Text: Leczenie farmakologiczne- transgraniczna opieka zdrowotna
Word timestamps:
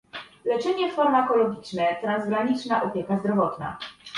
Leczenie 0.45 0.91
farmakologiczne- 0.91 1.87
transgraniczna 2.01 2.83
opieka 2.83 3.17
zdrowotna 3.19 3.77